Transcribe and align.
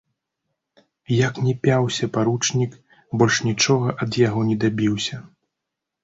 Як 1.27 1.33
ні 1.47 1.51
пяўся 1.65 2.05
паручнік, 2.15 2.71
больш 3.23 3.35
нічога 3.49 3.93
ад 4.05 4.17
яго 4.23 4.41
не 4.49 4.55
дабіўся. 4.63 5.21